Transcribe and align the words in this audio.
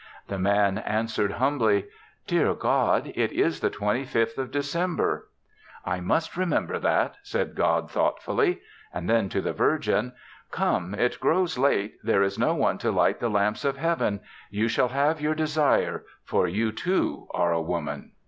The 0.29 0.39
Man 0.39 0.79
answered 0.79 1.33
humbly. 1.33 1.85
"Dear 2.25 2.55
God, 2.55 3.11
it 3.13 3.31
is 3.31 3.59
the 3.59 3.69
twenty 3.69 4.03
fifth 4.03 4.39
of 4.39 4.49
December." 4.49 5.29
"I 5.85 5.99
must 5.99 6.35
remember 6.35 6.79
that," 6.79 7.17
said 7.21 7.53
God 7.53 7.91
thoughtfully. 7.91 8.61
And 8.91 9.07
then 9.07 9.29
to 9.29 9.41
the 9.41 9.53
Virgin, 9.53 10.13
"Come. 10.49 10.95
It 10.95 11.19
grows 11.19 11.55
late. 11.55 11.97
There 12.01 12.23
is 12.23 12.39
no 12.39 12.55
one 12.55 12.79
to 12.79 12.89
light 12.89 13.19
the 13.19 13.29
lamps 13.29 13.63
of 13.63 13.77
Heaven. 13.77 14.21
You 14.49 14.67
shall 14.67 14.87
have 14.89 15.21
your 15.21 15.35
desire; 15.35 16.03
for 16.23 16.47
you, 16.47 16.71
too, 16.71 17.27
are 17.29 17.53
a 17.53 17.61
woman." 17.61 18.13